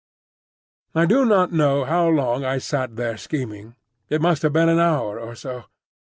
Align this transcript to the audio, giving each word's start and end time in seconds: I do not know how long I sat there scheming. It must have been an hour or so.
I 0.95 1.05
do 1.05 1.25
not 1.27 1.51
know 1.51 1.83
how 1.85 2.07
long 2.07 2.43
I 2.43 2.57
sat 2.57 2.95
there 2.95 3.17
scheming. 3.17 3.75
It 4.09 4.19
must 4.19 4.41
have 4.41 4.51
been 4.53 4.67
an 4.67 4.79
hour 4.79 5.19
or 5.19 5.35
so. 5.35 5.65